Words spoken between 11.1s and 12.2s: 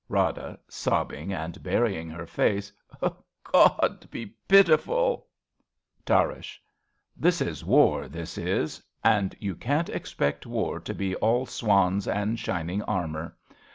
all swans